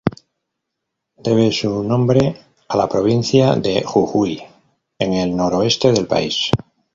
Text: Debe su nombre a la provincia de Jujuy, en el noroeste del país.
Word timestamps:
Debe 1.17 1.51
su 1.51 1.83
nombre 1.83 2.35
a 2.69 2.75
la 2.75 2.89
provincia 2.89 3.53
de 3.55 3.83
Jujuy, 3.83 4.41
en 4.97 5.13
el 5.13 5.35
noroeste 5.37 5.91
del 5.91 6.07
país. 6.07 6.49